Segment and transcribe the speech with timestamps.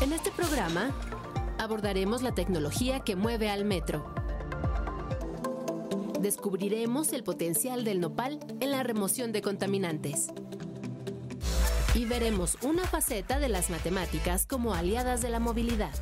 [0.00, 0.90] En este programa
[1.58, 4.14] abordaremos la tecnología que mueve al metro.
[6.20, 10.28] Descubriremos el potencial del nopal en la remoción de contaminantes.
[11.94, 15.92] Y veremos una faceta de las matemáticas como aliadas de la movilidad.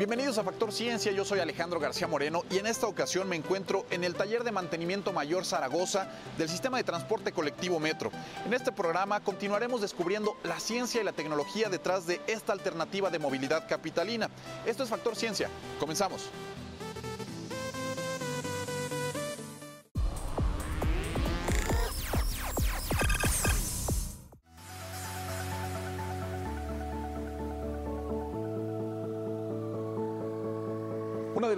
[0.00, 3.84] Bienvenidos a Factor Ciencia, yo soy Alejandro García Moreno y en esta ocasión me encuentro
[3.90, 6.08] en el taller de mantenimiento mayor Zaragoza
[6.38, 8.10] del sistema de transporte colectivo Metro.
[8.46, 13.18] En este programa continuaremos descubriendo la ciencia y la tecnología detrás de esta alternativa de
[13.18, 14.30] movilidad capitalina.
[14.64, 16.30] Esto es Factor Ciencia, comenzamos.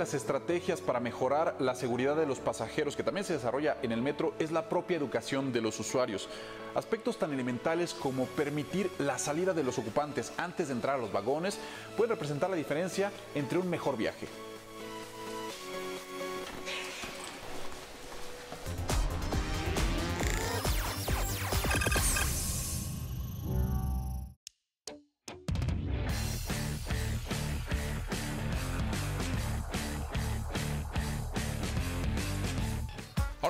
[0.02, 4.02] Las estrategias para mejorar la seguridad de los pasajeros que también se desarrolla en el
[4.02, 6.28] metro es la propia educación de los usuarios.
[6.74, 11.12] Aspectos tan elementales como permitir la salida de los ocupantes antes de entrar a los
[11.12, 11.56] vagones
[11.96, 14.26] pueden representar la diferencia entre un mejor viaje.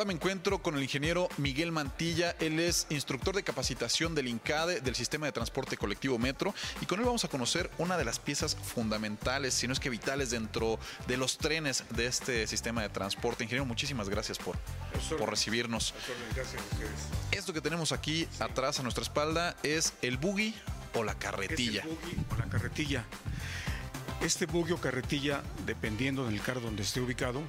[0.02, 2.34] Ahora me encuentro con el ingeniero Miguel Mantilla.
[2.40, 6.98] Él es instructor de capacitación del INCADE, del sistema de transporte colectivo Metro, y con
[6.98, 10.80] él vamos a conocer una de las piezas fundamentales, si no es que vitales, dentro
[11.06, 13.44] de los trenes de este sistema de transporte.
[13.44, 14.56] Ingeniero, muchísimas gracias por,
[15.16, 15.94] por recibirnos.
[16.34, 16.90] Gracias a ustedes.
[17.30, 20.52] Esto que tenemos aquí atrás a nuestra espalda es el buggy
[20.94, 21.82] o la carretilla.
[21.82, 23.04] Es el buggy o la carretilla.
[24.20, 27.40] Este buggy o carretilla, dependiendo del carro donde esté ubicado,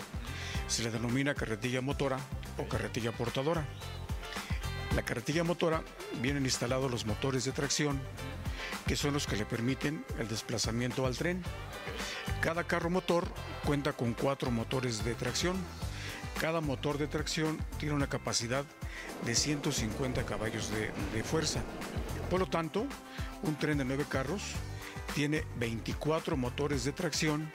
[0.68, 2.20] se le denomina carretilla motora
[2.58, 3.66] o carretilla portadora.
[4.96, 5.84] La carretilla motora
[6.22, 8.00] vienen instalados los motores de tracción,
[8.86, 11.42] que son los que le permiten el desplazamiento al tren.
[12.42, 13.28] Cada carro motor
[13.66, 15.56] cuenta con cuatro motores de tracción.
[16.40, 18.66] Cada motor de tracción tiene una capacidad
[19.26, 21.62] de 150 caballos de, de fuerza.
[22.30, 22.86] Por lo tanto,
[23.44, 24.42] un tren de nueve carros
[25.16, 27.52] tiene 24 motores de tracción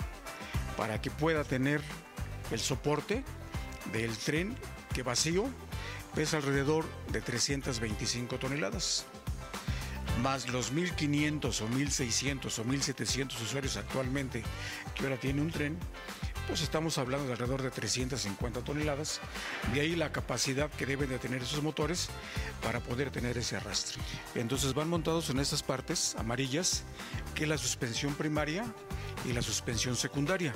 [0.76, 1.82] para que pueda tener
[2.50, 3.24] el soporte
[3.92, 4.56] del tren
[5.02, 5.48] vacío
[6.14, 9.04] pesa alrededor de 325 toneladas.
[10.22, 14.42] Más los 1.500 o 1.600 o 1.700 usuarios actualmente
[14.94, 15.78] que ahora tiene un tren,
[16.48, 19.20] pues estamos hablando de alrededor de 350 toneladas.
[19.72, 22.08] De ahí la capacidad que deben de tener esos motores
[22.62, 24.02] para poder tener ese arrastre.
[24.34, 26.84] Entonces van montados en estas partes amarillas,
[27.34, 28.64] que la suspensión primaria
[29.28, 30.54] y la suspensión secundaria.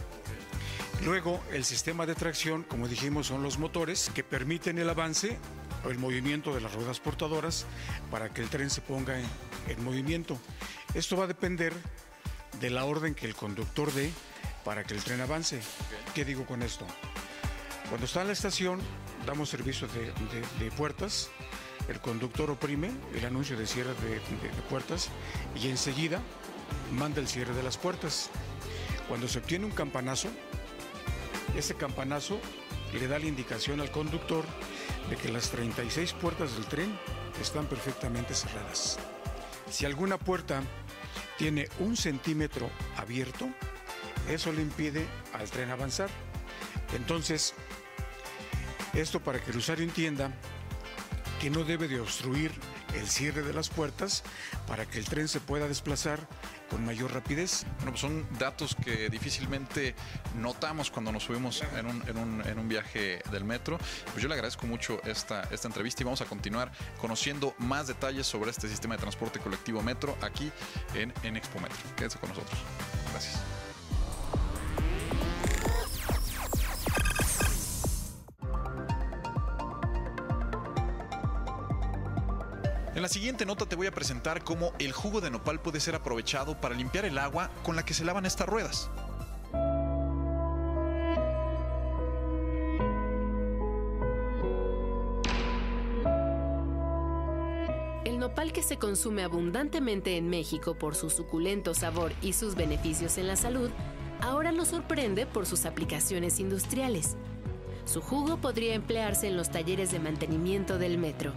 [1.05, 5.37] Luego, el sistema de tracción, como dijimos, son los motores que permiten el avance
[5.85, 7.67] o el movimiento de las ruedas portadoras
[8.09, 9.27] para que el tren se ponga en,
[9.67, 10.39] en movimiento.
[10.95, 11.73] Esto va a depender
[12.61, 14.13] de la orden que el conductor dé
[14.65, 15.61] para que el tren avance.
[16.15, 16.87] ¿Qué digo con esto?
[17.89, 18.81] Cuando está en la estación,
[19.27, 21.31] damos servicio de, de, de puertas,
[21.89, 25.09] el conductor oprime el anuncio de cierre de, de puertas
[25.61, 26.21] y enseguida
[26.93, 28.31] manda el cierre de las puertas.
[29.09, 30.29] Cuando se obtiene un campanazo,
[31.57, 32.39] ese campanazo
[32.93, 34.45] le da la indicación al conductor
[35.09, 36.99] de que las 36 puertas del tren
[37.41, 38.99] están perfectamente cerradas.
[39.71, 40.63] Si alguna puerta
[41.39, 43.49] tiene un centímetro abierto,
[44.29, 46.11] eso le impide al tren avanzar.
[46.95, 47.55] Entonces,
[48.93, 50.33] esto para que el usuario entienda
[51.41, 52.53] que no debe de obstruir
[52.94, 54.22] el cierre de las puertas
[54.66, 56.21] para que el tren se pueda desplazar
[56.71, 57.65] con mayor rapidez.
[57.77, 59.94] Bueno, pues son datos que difícilmente
[60.36, 63.78] notamos cuando nos subimos en un, en un, en un viaje del metro.
[64.12, 68.27] Pues yo le agradezco mucho esta, esta entrevista y vamos a continuar conociendo más detalles
[68.27, 70.50] sobre este sistema de transporte colectivo metro aquí
[70.95, 71.77] en, en Expo Metro.
[71.97, 72.59] Quédese con nosotros.
[73.10, 73.61] Gracias.
[83.03, 85.97] En la siguiente nota te voy a presentar cómo el jugo de nopal puede ser
[85.97, 88.89] aprovechado para limpiar el agua con la que se lavan estas ruedas.
[98.04, 103.19] El nopal que se consume abundantemente en México por su suculento sabor y sus beneficios
[103.19, 103.72] en la salud,
[104.21, 107.16] ahora nos sorprende por sus aplicaciones industriales.
[107.84, 111.33] Su jugo podría emplearse en los talleres de mantenimiento del metro.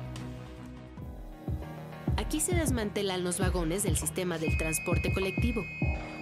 [2.18, 5.66] Aquí se desmantelan los vagones del sistema del transporte colectivo.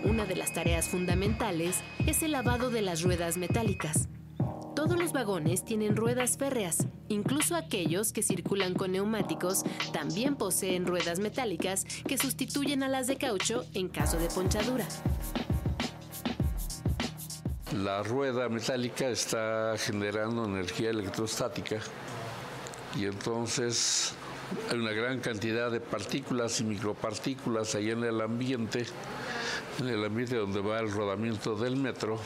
[0.04, 4.10] Una de las tareas fundamentales es el lavado de las ruedas metálicas.
[4.75, 9.63] Todos los vagones tienen ruedas férreas, incluso aquellos que circulan con neumáticos
[9.94, 14.88] también poseen ruedas metálicas que sustituyen a las de caucho en caso de ponchadura.
[17.84, 21.78] La rueda metálica está generando energía electrostática
[22.96, 24.16] y entonces
[24.69, 28.86] hay una gran cantidad de partículas y micropartículas ahí en el ambiente
[29.80, 32.19] en el ambiente donde va el rodamiento del metro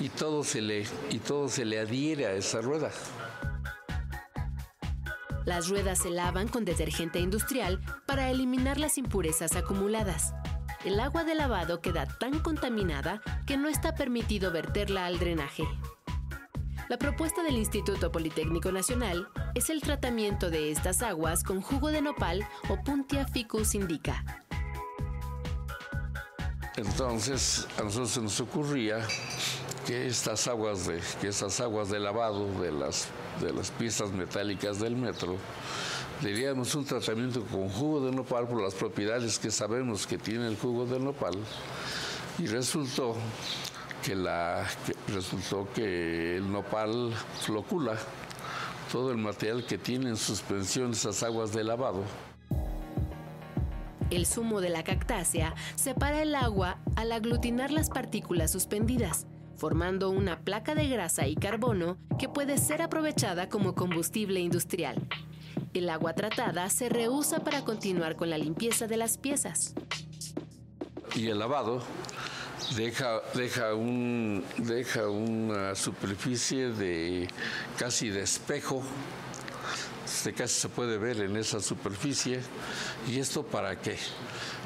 [0.00, 2.90] y todo se le, y todo se le adhiere a esa rueda.
[5.46, 10.34] Las ruedas se lavan con detergente industrial para eliminar las impurezas acumuladas.
[10.84, 15.64] El agua de lavado queda tan contaminada que no está permitido verterla al drenaje.
[16.90, 22.02] La propuesta del Instituto Politécnico Nacional es el tratamiento de estas aguas con jugo de
[22.02, 24.24] nopal o Puntia ficus indica,
[26.76, 29.06] entonces a nosotros se nos ocurría
[29.86, 33.06] que estas aguas de, que estas aguas de lavado de las,
[33.40, 35.36] de las piezas metálicas del metro
[36.22, 40.48] le diéramos un tratamiento con jugo de nopal por las propiedades que sabemos que tiene
[40.48, 41.38] el jugo de nopal
[42.40, 43.14] y resultó
[44.02, 44.66] que la
[45.08, 47.96] resultó que el nopal flocula
[48.92, 52.02] todo el material que tiene en suspensión esas aguas de lavado
[54.10, 59.26] el zumo de la cactácea separa el agua al aglutinar las partículas suspendidas,
[59.56, 65.06] formando una placa de grasa y carbono que puede ser aprovechada como combustible industrial.
[65.74, 69.74] El agua tratada se reusa para continuar con la limpieza de las piezas.
[71.14, 71.82] Y el lavado
[72.76, 77.28] deja, deja, un, deja una superficie de
[77.78, 78.82] casi de espejo
[80.20, 82.40] este casi se puede ver en esa superficie.
[83.08, 83.96] ¿Y esto para qué?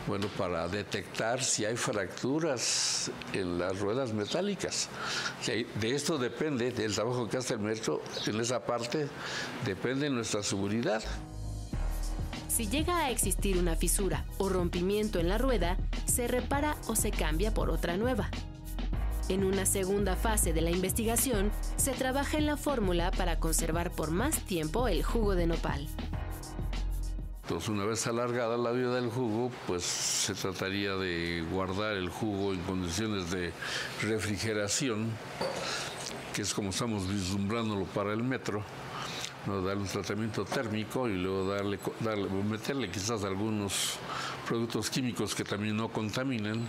[0.06, 4.88] Bueno, para detectar si hay fracturas en las ruedas metálicas.
[5.46, 9.06] De esto depende, del trabajo que hace el metro en esa parte,
[9.64, 11.02] depende nuestra seguridad.
[12.54, 17.10] Si llega a existir una fisura o rompimiento en la rueda, se repara o se
[17.10, 18.30] cambia por otra nueva.
[19.28, 24.12] En una segunda fase de la investigación, se trabaja en la fórmula para conservar por
[24.12, 25.88] más tiempo el jugo de nopal.
[27.42, 32.52] Entonces, una vez alargada la vida del jugo, pues se trataría de guardar el jugo
[32.54, 33.52] en condiciones de
[34.00, 35.10] refrigeración,
[36.32, 38.62] que es como estamos vislumbrándolo para el metro
[39.46, 39.62] ¿no?
[39.62, 43.96] darle un tratamiento térmico y luego darle, darle, meterle quizás algunos
[44.48, 46.66] productos químicos que también no contaminan,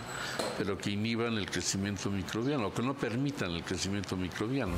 [0.57, 4.73] pero que inhiban el crecimiento microbiano, que no permitan el crecimiento microbiano.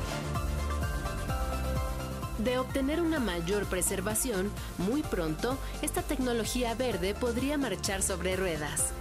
[2.38, 8.92] De obtener una mayor preservación, muy pronto, esta tecnología verde podría marchar sobre ruedas.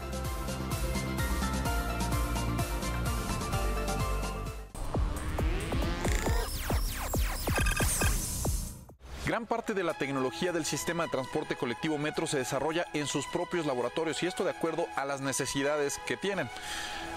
[9.27, 13.27] Gran parte de la tecnología del sistema de transporte colectivo Metro se desarrolla en sus
[13.27, 16.49] propios laboratorios y esto de acuerdo a las necesidades que tienen.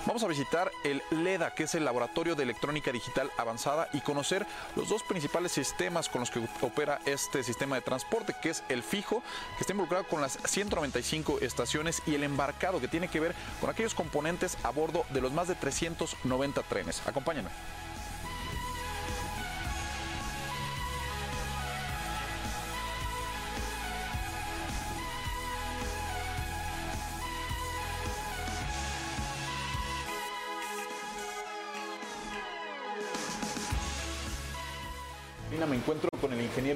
[0.06, 4.44] Vamos a visitar el LEDA, que es el Laboratorio de Electrónica Digital Avanzada, y conocer
[4.74, 8.82] los dos principales sistemas con los que opera este sistema de transporte, que es el
[8.82, 9.22] fijo,
[9.56, 13.70] que está involucrado con las 195 estaciones, y el embarcado, que tiene que ver con
[13.70, 17.06] aquellos componentes a bordo de los más de 390 trenes.
[17.06, 17.50] Acompáñenme.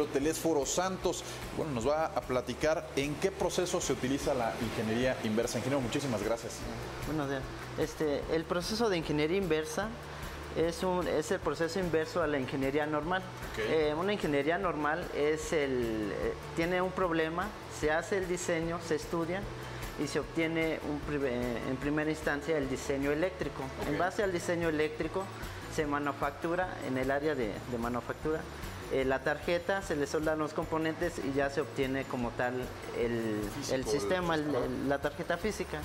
[0.05, 1.25] Ingeniero Telésforo Santos.
[1.57, 5.59] Bueno, nos va a platicar en qué proceso se utiliza la ingeniería inversa.
[5.59, 6.55] Ingeniero, muchísimas gracias.
[7.07, 7.43] Buenos días.
[7.79, 9.89] Este, el proceso de ingeniería inversa
[10.57, 13.23] es, un, es el proceso inverso a la ingeniería normal.
[13.59, 18.97] Eh, una ingeniería normal es el, eh, tiene un problema, se hace el diseño, se
[18.97, 19.43] estudia
[20.03, 23.63] y se obtiene un, en primera instancia el diseño eléctrico.
[23.89, 25.25] En base al diseño eléctrico
[25.75, 28.41] se manufactura en el área de, de manufactura
[28.95, 32.55] eh, la tarjeta, se le soldan los componentes y ya se obtiene como tal
[32.97, 33.41] el,
[33.85, 35.81] sistema, la tarjeta física.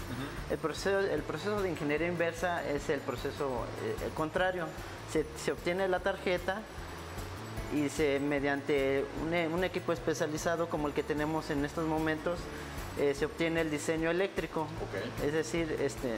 [0.52, 4.68] el, proceso, el proceso de ingeniería inversa es el proceso eh, contrario.
[5.12, 6.62] Se, obtiene la tarjeta
[7.74, 12.38] y se mediante un, un, equipo especializado como el que tenemos en estos momentos
[12.98, 14.68] eh, se obtiene el diseño eléctrico.
[15.26, 16.16] Es decir, este,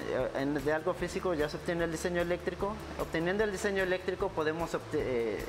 [0.64, 2.74] de algo físico ya se obtiene el diseño eléctrico.
[3.00, 5.44] Obteniendo el diseño eléctrico podemos eh,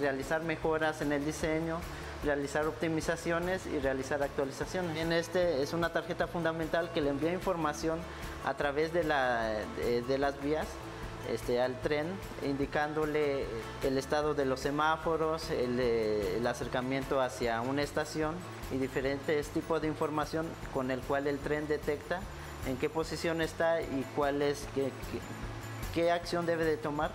[0.00, 1.78] realizar mejoras en el diseño,
[2.24, 4.96] realizar optimizaciones y realizar actualizaciones.
[4.96, 7.98] En este es una tarjeta fundamental que le envía información
[8.44, 10.66] a través de, de las vías
[11.32, 12.06] este, al tren,
[12.44, 13.46] indicándole
[13.82, 18.34] el estado de los semáforos, eh, el, acercamiento hacia una estación
[18.72, 22.20] y diferentes tipos de información con el cual el tren detecta
[22.66, 24.66] en qué posición está y cuál es,
[25.94, 27.10] qué, acción debe de tomar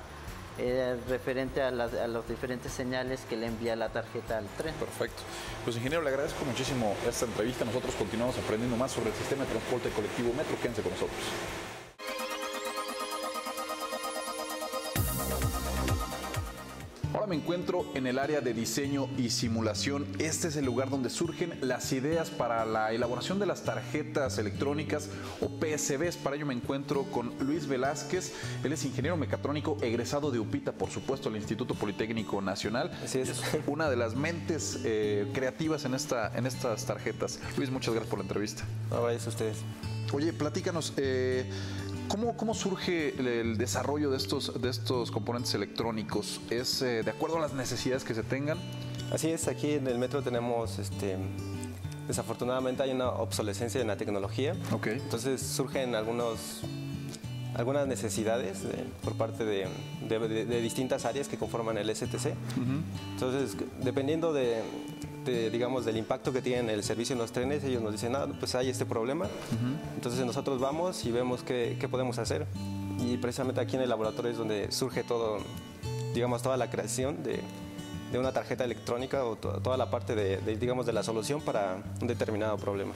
[0.58, 4.74] eh, referente a, las, los diferentes señales que le envía la tarjeta al tren.
[4.76, 5.22] Perfecto.
[5.64, 7.66] Pues ingeniero, le agradezco muchísimo esta entrevista.
[7.66, 10.58] Nosotros continuamos aprendiendo más sobre el sistema de transporte colectivo Metro.
[10.62, 11.20] Quédense con nosotros.
[17.30, 20.08] Me encuentro en el área de diseño y simulación.
[20.18, 25.10] Este es el lugar donde surgen las ideas para la elaboración de las tarjetas electrónicas
[25.40, 26.18] o PSBs.
[26.18, 28.34] Para ello me encuentro con Luis Velázquez.
[28.64, 32.90] Él es ingeniero mecatrónico egresado de UPITA, por supuesto, el Instituto Politécnico Nacional.
[33.04, 33.40] Así es.
[33.68, 37.40] una de las mentes eh, creativas en, esta, en estas tarjetas.
[37.58, 38.66] Luis, muchas gracias por la entrevista.
[38.90, 39.58] No, vayas ustedes.
[40.12, 41.48] Oye, platícanos, eh,
[42.10, 46.42] ¿Cómo, surge el, desarrollo de estos, de estos componentes electrónicos?
[46.50, 48.58] ¿Es eh, de acuerdo a las necesidades que se tengan?
[49.14, 51.18] Así es, aquí en el metro tenemos, este,
[52.08, 54.56] desafortunadamente hay una obsolescencia en la tecnología.
[54.72, 54.94] Okay.
[54.94, 56.62] Entonces surgen algunos,
[57.54, 58.58] algunas necesidades
[59.04, 62.34] por parte de, distintas áreas que conforman el STC.
[63.14, 64.64] Entonces, dependiendo de,
[65.26, 68.56] digamos, del impacto que tiene el servicio en los trenes, ellos nos dicen, ah, pues
[68.56, 69.28] hay este problema.
[69.96, 72.46] Entonces nosotros vamos y vemos qué, qué, podemos hacer.
[73.00, 75.40] Y precisamente aquí en el laboratorio es donde surge todo,
[76.14, 77.42] digamos, toda la creación de,
[78.12, 82.08] de una tarjeta electrónica o toda la parte de, digamos, de la solución para un
[82.08, 82.94] determinado problema.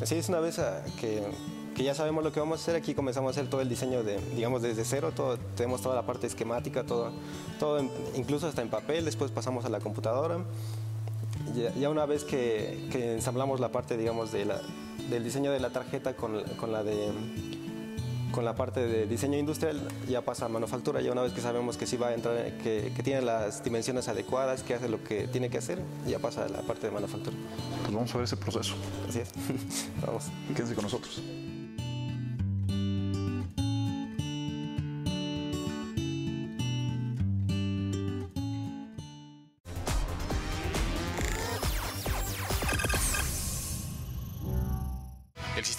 [0.00, 1.22] Así es, una vez ah, que,
[1.74, 4.02] que, ya sabemos lo que vamos a hacer, aquí comenzamos a hacer todo el diseño,
[4.02, 7.12] de, digamos, desde cero, todo, tenemos toda la parte esquemática, todo,
[7.58, 7.80] todo
[8.16, 10.38] incluso hasta en papel, después pasamos a la computadora
[11.78, 14.60] ya, una vez que, ensamblamos la parte, digamos, de la,
[15.10, 17.10] del diseño de la tarjeta con, la de
[18.32, 21.76] con la parte de diseño industrial ya pasa a manufactura, ya una vez que sabemos
[21.76, 25.50] que sí va a entrar, que, tiene las dimensiones adecuadas, que hace lo que tiene
[25.50, 27.36] que hacer, ya pasa a la parte de manufactura.
[27.82, 28.74] Pues vamos a ver ese proceso.
[29.08, 29.30] Así es.
[30.04, 30.24] vamos.
[30.54, 31.22] Quédense con nosotros.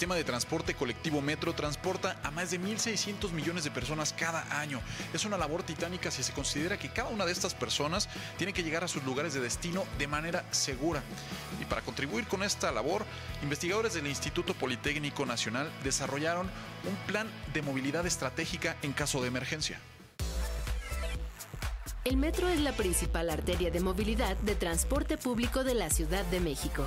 [0.06, 4.80] Sistema de transporte colectivo Metro transporta a más de 1.600 millones de personas cada año.
[5.12, 8.08] Es una labor titánica si se considera que cada una de estas personas
[8.38, 11.02] tiene que llegar a sus lugares de destino de manera segura.
[11.60, 13.04] Y para contribuir con esta labor,
[13.42, 16.48] investigadores del Instituto Politécnico Nacional desarrollaron
[16.88, 19.80] un plan de movilidad estratégica en caso de emergencia.
[22.04, 26.38] El metro es la principal arteria de movilidad de transporte público de la Ciudad de
[26.38, 26.84] México.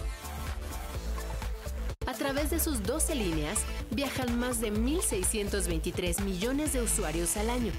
[2.19, 3.59] A través de sus 12 líneas
[3.91, 7.71] viajan más de 1.623 millones de usuarios al año.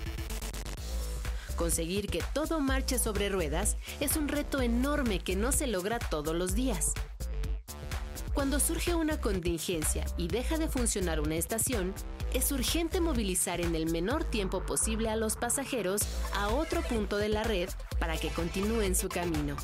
[1.56, 6.34] Conseguir que todo marche sobre ruedas es un reto enorme que no se logra todos
[6.34, 6.94] los días.
[8.32, 11.92] Cuando surge una contingencia y deja de funcionar una estación,
[12.32, 16.00] es urgente movilizar en el menor tiempo posible a los pasajeros
[16.32, 17.68] a otro punto de la red
[17.98, 19.56] para que continúen su camino.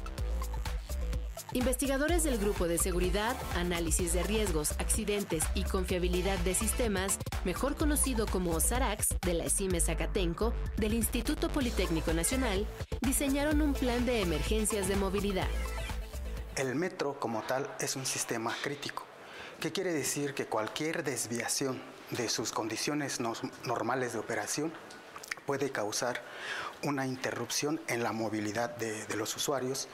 [1.56, 8.26] Investigadores del Grupo de Seguridad, Análisis de Riesgos, Accidentes y Confiabilidad de Sistemas, mejor conocido
[8.26, 12.66] como SARAX, de la ESIME Zacatenco, del Instituto Politécnico Nacional,
[13.00, 15.48] diseñaron un plan de emergencias de movilidad.
[16.56, 19.06] El metro como tal es un sistema crítico.
[19.58, 20.34] ¿Qué quiere decir?
[20.34, 23.18] Que cualquier desviación de sus condiciones
[23.64, 24.74] normales de operación
[25.46, 26.20] puede causar
[26.82, 29.88] una interrupción en la movilidad de los usuarios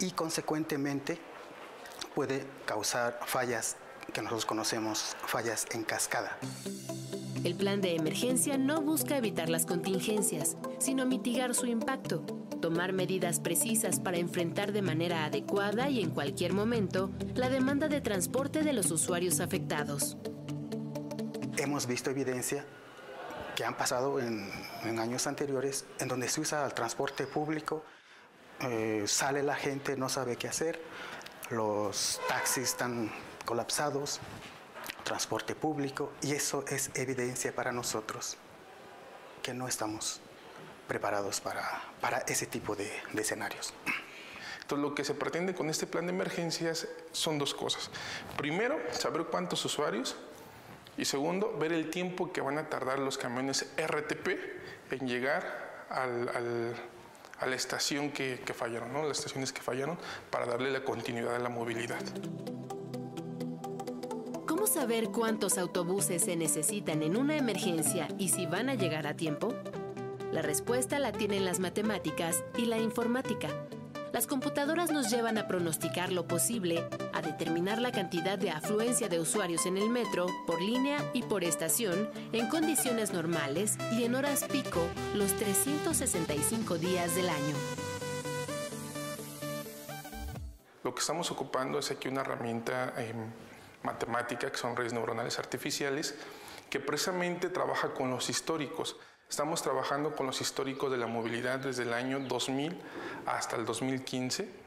[0.00, 1.18] y consecuentemente
[2.14, 3.76] puede causar fallas
[4.12, 6.38] que nosotros conocemos fallas en cascada.
[7.42, 12.20] El plan de emergencia no busca evitar las contingencias, sino mitigar su impacto,
[12.60, 18.00] tomar medidas precisas para enfrentar de manera adecuada y en cualquier momento la demanda de
[18.00, 20.16] transporte de los usuarios afectados.
[21.58, 22.64] Hemos visto evidencia
[23.54, 24.50] que han pasado en,
[24.84, 27.84] en años anteriores en donde se usa el transporte público
[28.60, 30.80] eh, sale la gente, no sabe qué hacer,
[31.50, 33.10] los taxis están
[33.44, 34.20] colapsados,
[35.02, 38.36] transporte público, y eso es evidencia para nosotros
[39.42, 40.20] que no estamos
[40.88, 43.74] preparados para, para ese tipo de, escenarios.
[44.62, 47.90] Entonces, lo que se pretende con este plan de emergencias son dos cosas.
[48.36, 50.16] Primero, saber cuántos usuarios
[50.96, 54.28] y segundo, ver el tiempo que van a tardar los camiones RTP
[54.92, 55.86] en llegar
[57.38, 59.06] a la estación que, fallaron, ¿no?
[59.06, 59.98] las estaciones que fallaron,
[60.30, 62.02] para darle la continuidad a la movilidad.
[64.46, 69.16] ¿Cómo saber cuántos autobuses se necesitan en una emergencia y si van a llegar a
[69.16, 69.54] tiempo?
[70.32, 73.48] La respuesta la tienen las matemáticas y la informática.
[74.12, 76.88] Las computadoras nos llevan a pronosticar lo posible,
[77.24, 82.08] determinar la cantidad de afluencia de usuarios en el metro, por línea y por estación,
[82.32, 87.56] en condiciones normales y en horas pico los 365 días del año.
[90.82, 93.16] Lo que estamos ocupando es aquí una herramienta em,
[93.82, 96.14] matemática, que son redes neuronales artificiales,
[96.68, 98.96] que precisamente trabaja con los históricos.
[99.28, 102.78] Estamos trabajando con los históricos de la movilidad desde el año 2000
[103.26, 104.63] hasta el 2015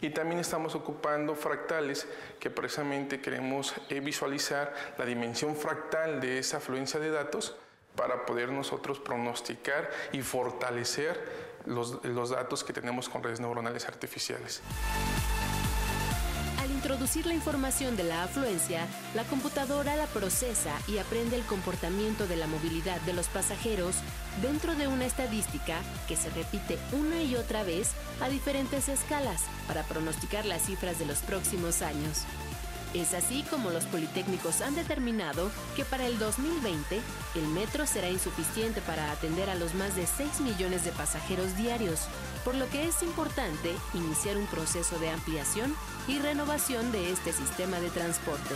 [0.00, 2.06] y también estamos ocupando fractales
[2.38, 7.56] que precisamente queremos eh, visualizar la dimensión fractal de esa afluencia de datos
[7.96, 14.62] para poder nosotros pronosticar y fortalecer los, los datos que tenemos con redes neuronales artificiales
[16.78, 22.36] introducir la información de la afluencia, la computadora la procesa y aprende el comportamiento de
[22.36, 23.96] la movilidad de los pasajeros
[24.42, 29.82] dentro de una estadística que se repite una y otra vez a diferentes escalas para
[29.82, 32.24] pronosticar las cifras de los próximos años.
[32.94, 37.00] Es así como los politécnicos han determinado que para el 2020
[37.34, 42.08] el metro será insuficiente para atender a los más de 6 millones de pasajeros diarios,
[42.44, 45.74] por lo que es importante iniciar un proceso de ampliación
[46.06, 48.54] y renovación de este sistema de transporte.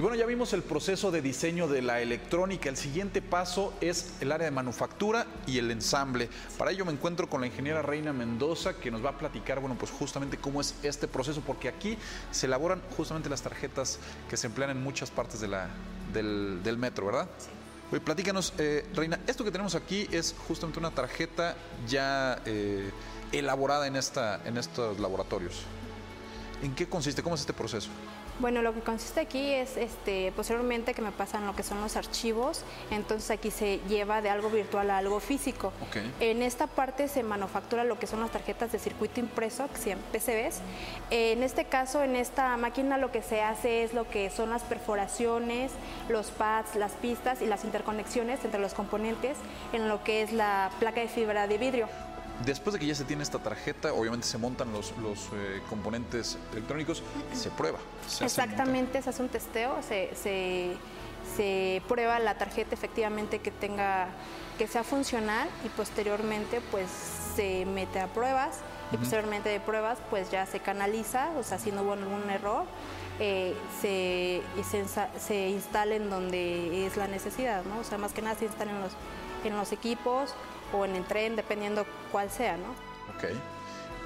[0.00, 2.70] Y bueno, ya vimos el proceso de diseño de la electrónica.
[2.70, 6.30] El siguiente paso es el área de manufactura y el ensamble.
[6.56, 9.76] Para ello me encuentro con la ingeniera Reina Mendoza, que nos va a platicar, bueno,
[9.78, 11.98] pues justamente cómo es este proceso, porque aquí
[12.30, 13.98] se elaboran justamente las tarjetas
[14.30, 15.68] que se emplean en muchas partes de la,
[16.14, 17.28] del, metro, ¿verdad?
[17.36, 17.50] Sí.
[17.92, 22.90] Oye, platícanos, eh, Reina, esto que tenemos aquí es justamente una tarjeta ya eh,
[23.32, 25.60] elaborada en, esta, en estos laboratorios.
[26.62, 27.22] ¿En qué consiste?
[27.22, 27.90] ¿Cómo es este proceso?
[28.40, 31.96] Bueno, lo que consiste aquí es este, posteriormente que me pasan lo que son los
[31.96, 35.74] archivos, entonces aquí se lleva de algo virtual a algo físico.
[36.20, 39.96] En esta parte se manufactura lo que son las tarjetas de circuito impreso, que se
[39.96, 40.62] PCBs.
[41.10, 44.62] En este caso, en esta máquina lo que se hace es lo que son las
[44.62, 45.70] perforaciones,
[46.08, 49.36] los pads, las pistas y las interconexiones entre los componentes
[49.74, 51.88] en lo que es la placa de fibra de vidrio.
[52.44, 54.92] Después de que ya se tiene esta tarjeta, obviamente se montan los,
[55.34, 57.78] eh, componentes electrónicos y se prueba.
[58.20, 60.76] Exactamente, se hace un testeo, se,
[61.86, 64.08] prueba la tarjeta efectivamente que tenga
[64.58, 66.90] que sea funcional y posteriormente pues
[67.34, 68.58] se mete a pruebas
[68.92, 72.66] y posteriormente de pruebas pues ya se canaliza, o sea si no hubo ningún error
[73.20, 74.42] eh, se,
[75.18, 77.80] se, instala en donde es la necesidad, ¿no?
[77.80, 78.92] O sea más que nada se instala en los,
[79.44, 80.34] en los equipos
[80.72, 82.70] o en el tren, dependiendo cuál sea, ¿no?
[83.14, 83.36] Ok.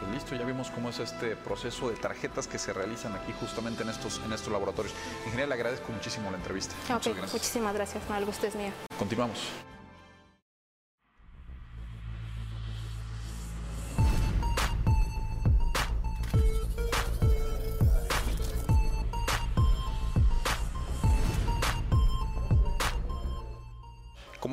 [0.00, 3.83] Pues listo, ya vimos cómo es este proceso de tarjetas que se realizan aquí justamente
[3.83, 4.94] en estos, en estos laboratorios.
[5.24, 6.74] Ingeniero, le agradezco muchísimo la entrevista.
[6.96, 8.72] Okay, Muchísimas gracias, no, el gusto es mío.
[8.98, 9.38] Continuamos.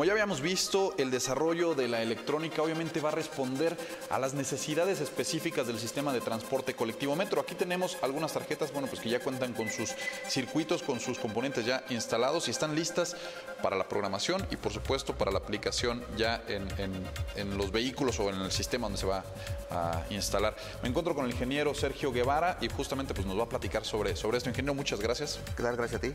[0.02, 3.78] Como ya habíamos visto, el desarrollo de la electrónica obviamente va a responder
[4.10, 7.40] a las necesidades específicas del sistema de transporte colectivo metro.
[7.40, 9.94] Aquí tenemos algunas tarjetas, bueno, pues que ya cuentan con sus
[10.28, 13.16] circuitos, con sus componentes ya instalados y están listas
[13.62, 18.42] para la programación y por supuesto para la aplicación ya en, los vehículos o en
[18.42, 19.24] el sistema donde se va
[19.70, 20.56] a instalar.
[20.82, 24.16] Me encuentro con el ingeniero Sergio Guevara y justamente pues nos va a platicar sobre,
[24.16, 24.50] sobre esto.
[24.50, 25.40] Ingeniero, muchas gracias.
[25.56, 26.12] Gracias a ti.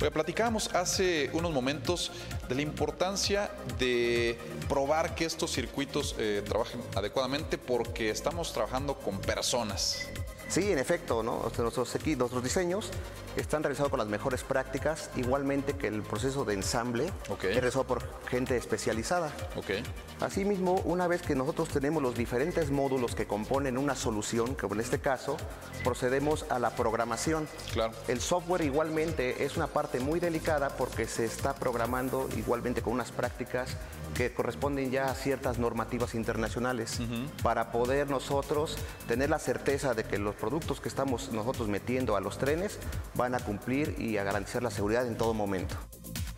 [0.00, 2.12] Oye, platicábamos hace unos momentos
[2.48, 9.18] de la importancia de probar que estos circuitos eh, trabajen adecuadamente porque estamos trabajando con
[9.18, 10.06] personas.
[10.48, 11.50] Sí, en efecto, ¿no?
[11.58, 12.90] nuestros, diseños
[13.36, 18.02] están realizados con las mejores prácticas, igualmente que el proceso de ensamble es realizado por
[18.28, 19.32] gente especializada.
[19.56, 19.82] Okay.
[20.20, 24.80] Asimismo, una vez que nosotros tenemos los diferentes módulos que componen una solución, como en
[24.80, 25.36] este caso,
[25.84, 27.48] procedemos a la programación.
[27.72, 27.92] Claro.
[28.08, 33.12] El software igualmente es una parte muy delicada porque se está programando igualmente con unas
[33.12, 33.76] prácticas
[34.14, 36.98] que corresponden ya a ciertas normativas internacionales
[37.42, 42.20] para poder nosotros tener la certeza de que los productos que estamos nosotros metiendo a
[42.20, 42.78] los trenes
[43.14, 45.76] van a cumplir y a garantizar la seguridad en todo momento.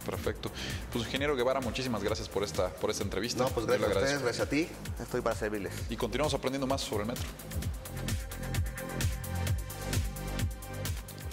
[0.05, 0.51] Perfecto.
[0.92, 3.44] Pues ingeniero Guevara, muchísimas gracias por esta, por esta entrevista.
[3.44, 4.68] No, pues gracias a ustedes, gracias a ti.
[5.01, 5.72] Estoy para servirles.
[5.90, 7.29] Y continuamos aprendiendo más sobre el metro.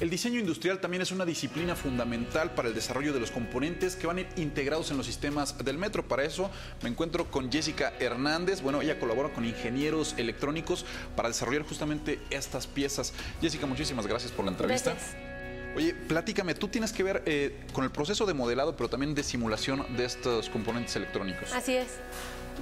[0.01, 4.07] El diseño industrial también es una disciplina fundamental para el desarrollo de los componentes que
[4.07, 6.05] van a ir integrados en los sistemas del metro.
[6.05, 6.51] Para eso
[6.83, 8.61] me encuentro con Jessica Hernández.
[8.61, 13.13] Bueno, ella colabora con ingenieros electrónicos para desarrollar justamente estas piezas.
[13.41, 14.91] Jessica, muchísimas gracias por la entrevista.
[14.91, 15.34] Gracias.
[15.75, 19.23] Oye, platícame, tú tienes que ver eh, con el proceso de modelado, pero también de
[19.23, 21.51] simulación de estos componentes electrónicos.
[21.53, 21.87] Así es.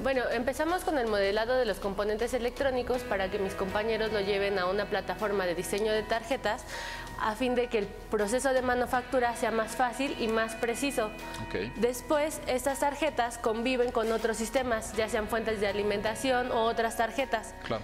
[0.02, 4.58] Bueno, empezamos con el modelado de los componentes electrónicos para que mis compañeros lo lleven
[4.58, 6.64] a una plataforma de diseño de tarjetas
[7.20, 11.12] a fin de que el proceso de manufactura sea más fácil y más preciso.
[11.48, 11.72] Ok.
[11.78, 17.54] Después, estas tarjetas conviven con otros sistemas, ya sean fuentes de alimentación o otras tarjetas.
[17.64, 17.84] Claro.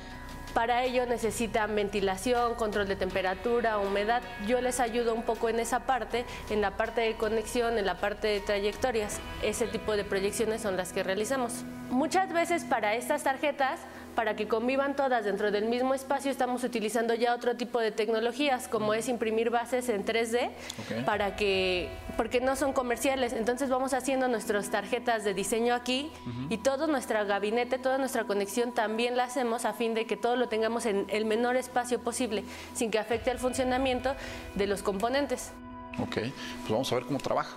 [0.54, 4.24] Para ello necesitan ventilación, control de temperatura, humedad.
[4.48, 7.96] Yo les ayudo un poco en esa parte, en la parte de conexión, en la
[7.96, 9.20] parte de trayectorias.
[9.44, 11.64] Ese tipo de proyecciones son las que realizamos.
[11.90, 13.80] Muchas veces para estas tarjetas
[14.20, 18.68] para que convivan todas dentro del mismo espacio estamos utilizando ya otro tipo de tecnologías
[18.68, 21.06] como es imprimir bases en 3D Ok.
[21.06, 26.12] para que porque no son comerciales entonces vamos haciendo nuestras tarjetas de diseño aquí
[26.50, 30.36] y todo nuestro gabinete toda nuestra conexión también la hacemos a fin de que todo
[30.36, 34.16] lo tengamos en el menor espacio posible sin que afecte al funcionamiento
[34.56, 35.54] de los componentes
[35.98, 37.56] Ok, pues vamos a ver cómo trabaja.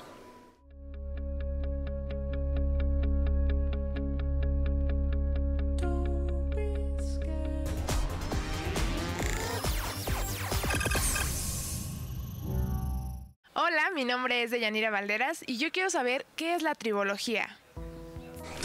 [13.72, 17.56] Hola, mi nombre es Deyanira Valderas y yo quiero saber qué es la tribología.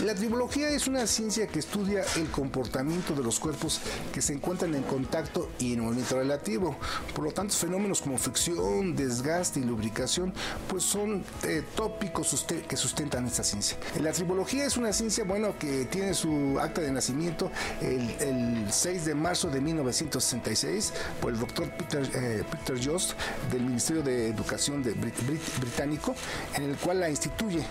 [0.05, 3.81] La tribología es una ciencia que estudia el comportamiento de los cuerpos
[4.13, 6.77] que se encuentran en contacto y en movimiento relativo.
[7.15, 10.33] Por lo tanto, fenómenos como fricción, desgaste y lubricación,
[10.69, 13.75] pues son eh, tópicos que sustentan esta ciencia.
[13.99, 19.03] La tribología es una ciencia, bueno, que tiene su acta de nacimiento el, el 6
[19.03, 23.13] de marzo de 1966 por el doctor Peter, eh, Peter Jost
[23.51, 26.13] del Ministerio de Educación de Brit- Brit- británico,
[26.53, 27.65] en el cual la instituye.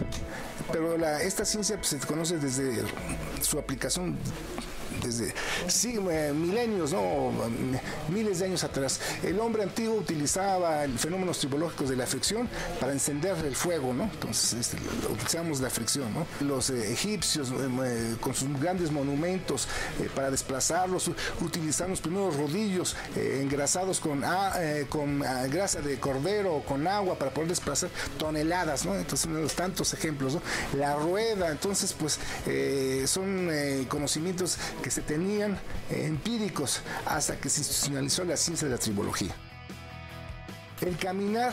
[0.72, 2.82] Pero la- esta ciencia pues, se conoce desde
[3.42, 4.16] su aplicación
[5.02, 5.34] desde
[5.68, 7.32] sí, eh, milenios, ¿no?
[8.08, 9.00] Miles de años atrás.
[9.22, 12.48] El hombre antiguo utilizaba fenómenos tribológicos de la fricción
[12.80, 14.04] para encender el fuego, ¿no?
[14.04, 14.76] Entonces este,
[15.10, 16.26] utilizamos la fricción, ¿no?
[16.46, 19.68] Los eh, egipcios eh, con sus grandes monumentos
[20.14, 26.54] para desplazarlos utilizaban los primeros rodillos engrasados con, a- eh, con ah, grasa de cordero
[26.56, 28.94] o con agua para poder desplazar toneladas, ¿no?
[28.94, 30.42] Entonces uno los tantos ejemplos, ¿no?
[30.78, 32.18] La rueda, entonces pues
[33.10, 33.50] son
[33.88, 35.58] conocimientos que se tenían
[35.90, 39.34] empíricos hasta que se institucionalizó la ciencia de la tribología.
[40.80, 41.52] El caminar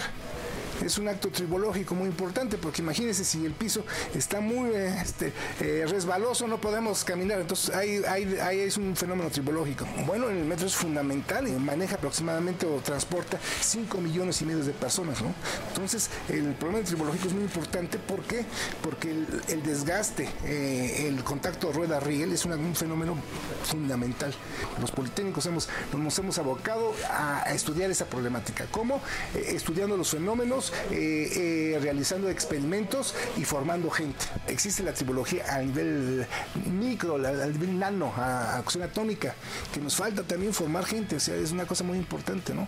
[0.86, 5.86] es un acto tribológico muy importante porque imagínense si el piso está muy este, eh,
[5.88, 10.46] resbaloso no podemos caminar entonces ahí, ahí- ahí es un fenómeno tribológico bueno en el
[10.46, 15.34] metro es fundamental eh, maneja aproximadamente o transporta 5 millones y medio de personas ¿no?
[15.70, 18.46] entonces el problema tribológico es muy importante ¿por qué?
[18.82, 23.16] porque el, desgaste eh, el contacto rueda-riel es un fenómeno
[23.64, 24.34] fundamental
[24.82, 29.02] los politécnicos hemos, nos hemos abocado a, a estudiar esa problemática ¿cómo?
[29.36, 34.26] Eh, estudiando los fenómenos eh, eh, realizando experimentos y formando gente.
[34.48, 36.26] Existe la tribología a nivel
[36.72, 39.36] micro, a nivel nano, a, a acción atómica,
[39.74, 42.68] que nos falta también formar gente, o sea, es una cosa muy importante, ¿no?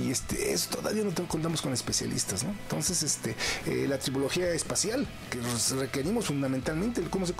[0.00, 2.50] Y este, eso todavía no contamos con especialistas, ¿no?
[2.50, 3.34] Entonces, este,
[3.66, 5.38] eh, la tribología espacial, que
[5.76, 7.34] requerimos fundamentalmente, cómo se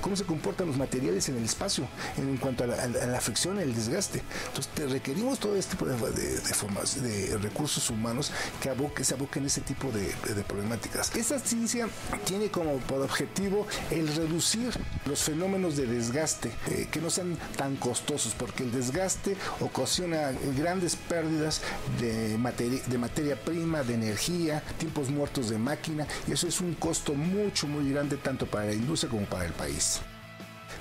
[0.00, 1.86] cómo se comportan los materiales en el espacio,
[2.16, 4.22] en cuanto a la, a la- fricción, el desgaste.
[4.48, 8.30] Entonces, requerimos todo este tipo de, recursos humanos
[8.62, 10.06] que, aboque, se aboquen ese tipo de,
[10.44, 11.14] problemáticas.
[11.16, 11.88] Esta ciencia
[12.24, 14.70] tiene como objetivo el reducir
[15.06, 20.94] los fenómenos de desgaste, eh, que no sean tan costosos, porque el desgaste ocasiona grandes
[20.96, 21.62] pérdidas
[22.00, 26.74] de, materi- de materia prima, de energía, tiempos muertos de máquina, y eso es un
[26.74, 30.00] costo mucho, muy grande tanto para la industria como para el país.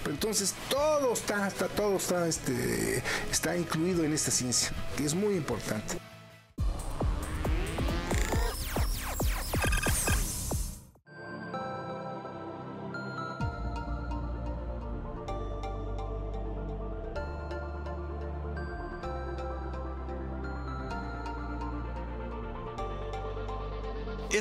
[0.03, 5.15] Pero entonces todo está, está todo está, este, está incluido en esta ciencia, que es
[5.15, 5.96] muy importante.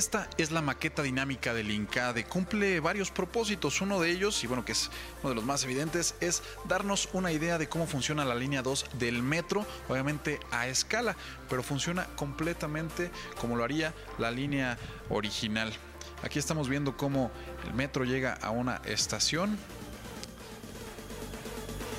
[0.06, 2.26] Esta es la maqueta dinámica del INCADE.
[2.26, 3.80] Cumple varios propósitos.
[3.80, 4.88] Uno de ellos, y bueno, que es
[5.20, 8.86] uno de los más evidentes, es darnos una idea de cómo funciona la línea 2
[9.00, 11.16] del metro, obviamente a escala,
[11.50, 15.72] pero funciona completamente como lo haría la línea original.
[16.22, 17.32] Aquí estamos viendo cómo
[17.66, 19.58] el metro llega a una estación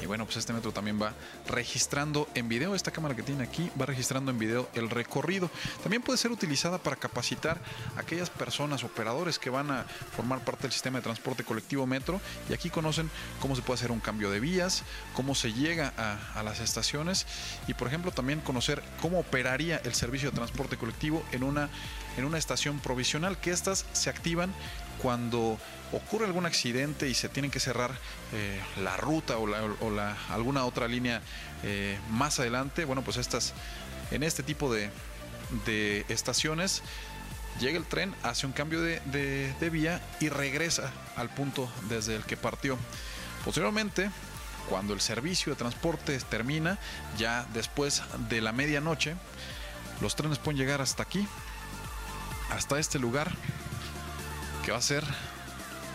[0.07, 1.13] bueno, pues este metro también va
[1.47, 5.49] registrando en video, esta cámara que tiene aquí va registrando en video el recorrido.
[5.83, 7.59] También puede ser utilizada para capacitar
[7.95, 9.83] a aquellas personas, operadores que van a
[10.15, 12.19] formar parte del sistema de transporte colectivo metro.
[12.49, 16.39] Y aquí conocen cómo se puede hacer un cambio de vías, cómo se llega a,
[16.39, 17.25] a las estaciones.
[17.67, 21.69] Y por ejemplo también conocer cómo operaría el servicio de transporte colectivo en una,
[22.17, 24.53] en una estación provisional, que estas se activan
[25.01, 25.57] cuando
[25.91, 27.91] ocurre algún accidente y se tiene que cerrar
[28.33, 31.21] eh, la ruta o, la, alguna otra línea
[31.63, 33.53] eh, más adelante, bueno, pues estas,
[34.11, 34.89] en este tipo de,
[36.09, 36.81] estaciones,
[37.59, 38.99] llega el tren, hace un cambio de,
[39.59, 42.77] de, vía y regresa al punto desde el que partió.
[43.45, 44.09] Posteriormente,
[44.69, 46.77] cuando el servicio de transporte termina,
[47.17, 49.15] ya después de la medianoche,
[50.01, 51.27] los trenes pueden llegar hasta aquí,
[52.51, 53.31] hasta este lugar,
[54.63, 55.03] que va a ser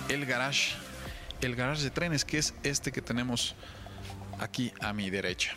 [0.09, 0.75] el garage,
[1.41, 3.55] el garage de trenes, que es este que tenemos
[4.39, 5.53] aquí a mi derecha.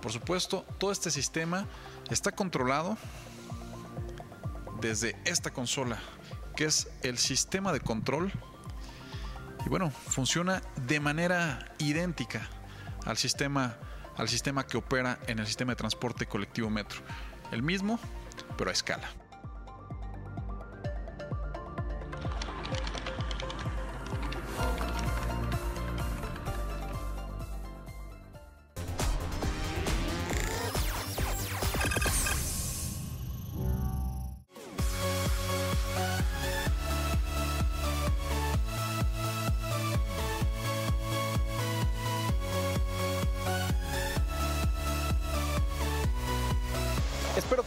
[0.00, 1.66] Por supuesto, todo este sistema
[2.10, 2.96] está controlado
[4.80, 5.98] desde esta consola,
[6.54, 8.32] que es el sistema de control.
[9.64, 12.48] Y bueno, funciona de manera idéntica
[13.04, 13.76] al sistema,
[14.16, 17.00] al sistema que opera en el sistema de transporte colectivo metro.
[17.50, 17.98] El mismo,
[18.56, 19.08] pero a escala.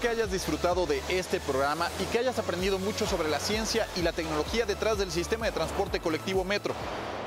[0.01, 4.01] Que hayas disfrutado de este programa y que hayas aprendido mucho sobre la ciencia y
[4.01, 6.73] la tecnología detrás del sistema de transporte colectivo Metro.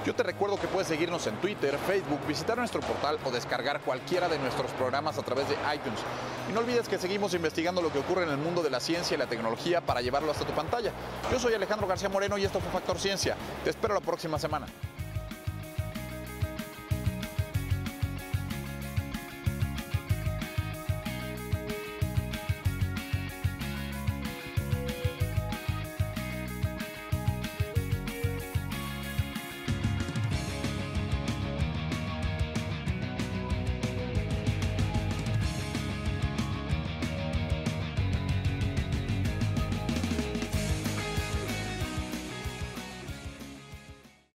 [0.07, 4.27] Yo te recuerdo que puedes seguirnos en Twitter, Facebook, visitar nuestro portal o descargar cualquiera
[4.27, 6.01] de nuestros programas a través de iTunes.
[6.49, 9.15] Y no olvides que seguimos investigando lo que ocurre en el mundo de la ciencia
[9.15, 10.93] y la tecnología para llevarlo hasta tu pantalla.
[11.31, 13.37] Yo soy Alejandro García Moreno y esto fue Factor Ciencia.
[13.65, 14.67] Te espero la próxima semana.